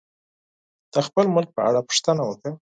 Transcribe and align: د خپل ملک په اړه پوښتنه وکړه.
د 0.93 0.95
خپل 1.07 1.25
ملک 1.35 1.49
په 1.55 1.61
اړه 1.69 1.81
پوښتنه 1.87 2.21
وکړه. 2.25 2.51